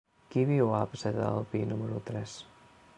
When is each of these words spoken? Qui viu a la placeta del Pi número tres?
Qui 0.35 0.45
viu 0.51 0.71
a 0.71 0.79
la 0.83 0.87
placeta 0.95 1.19
del 1.27 1.47
Pi 1.53 1.63
número 1.75 2.03
tres? 2.11 2.39